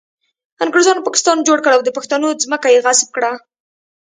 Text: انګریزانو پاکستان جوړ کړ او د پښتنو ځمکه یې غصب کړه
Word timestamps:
انګریزانو 0.63 1.05
پاکستان 1.07 1.37
جوړ 1.47 1.57
کړ 1.65 1.71
او 1.75 1.81
د 1.85 1.89
پښتنو 1.97 2.29
ځمکه 2.43 2.67
یې 2.73 2.83
غصب 2.85 3.07
کړه 3.15 3.31